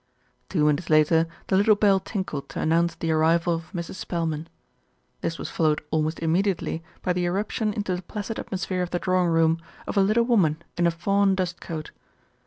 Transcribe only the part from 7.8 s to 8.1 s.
the